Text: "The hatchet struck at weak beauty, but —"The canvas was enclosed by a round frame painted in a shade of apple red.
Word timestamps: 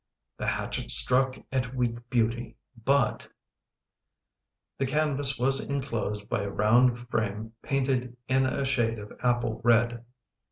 "The 0.39 0.47
hatchet 0.47 0.89
struck 0.89 1.37
at 1.51 1.75
weak 1.75 2.09
beauty, 2.09 2.57
but 2.85 3.27
—"The 4.79 4.87
canvas 4.87 5.37
was 5.37 5.63
enclosed 5.63 6.27
by 6.27 6.41
a 6.41 6.49
round 6.49 6.99
frame 7.09 7.53
painted 7.61 8.17
in 8.27 8.47
a 8.47 8.65
shade 8.65 8.97
of 8.97 9.13
apple 9.21 9.61
red. 9.63 10.03